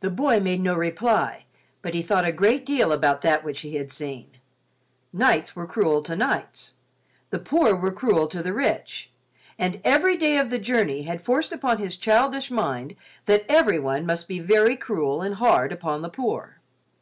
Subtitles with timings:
[0.00, 1.44] The boy made no reply,
[1.82, 4.38] but he thought a great deal about that which he had seen.
[5.12, 10.58] Knights were cruel to knights—the poor were cruel to the rich—and every day of the
[10.58, 12.96] journey had forced upon his childish mind
[13.26, 16.60] that everyone must be very cruel and hard upon the poor.